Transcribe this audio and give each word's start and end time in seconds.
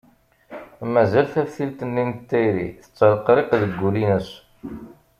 Mazal 0.93 1.25
taftilt-nni 1.33 2.03
n 2.09 2.11
tayri 2.29 2.67
tettreqriq 2.81 3.49
deg 3.61 3.73
wul-ines. 3.79 4.29